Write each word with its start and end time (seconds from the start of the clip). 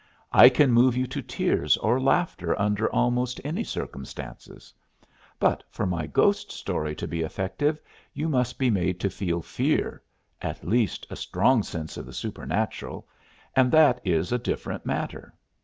I 0.33 0.49
can 0.49 0.71
move 0.71 0.97
you 0.97 1.05
to 1.05 1.21
tears 1.21 1.77
or 1.77 2.01
laughter 2.01 2.59
under 2.59 2.89
almost 2.91 3.39
any 3.43 3.63
circumstances. 3.63 4.73
But 5.39 5.63
for 5.69 5.85
my 5.85 6.07
ghost 6.07 6.51
story 6.51 6.95
to 6.95 7.07
be 7.07 7.21
effective 7.21 7.79
you 8.11 8.27
must 8.27 8.57
be 8.57 8.71
made 8.71 8.99
to 9.01 9.11
feel 9.11 9.43
fear 9.43 10.01
at 10.41 10.67
least 10.67 11.05
a 11.11 11.15
strong 11.15 11.61
sense 11.61 11.97
of 11.97 12.07
the 12.07 12.13
supernatural 12.13 13.07
and 13.55 13.71
that 13.73 14.01
is 14.03 14.31
a 14.31 14.39
difficult 14.39 14.87
matter. 14.87 15.35